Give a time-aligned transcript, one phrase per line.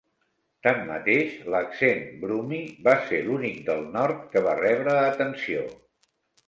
[0.67, 5.71] Tanmateix, l'accent Brummie va ser l'únic del nord que va rebre atenció.